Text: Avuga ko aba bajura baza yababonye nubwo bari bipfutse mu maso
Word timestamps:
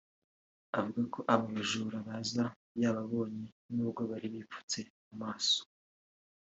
Avuga 0.79 1.01
ko 1.13 1.19
aba 1.33 1.45
bajura 1.55 1.97
baza 2.07 2.43
yababonye 2.81 3.45
nubwo 3.73 4.01
bari 4.09 4.27
bipfutse 4.33 4.79
mu 5.07 5.15
maso 5.23 5.59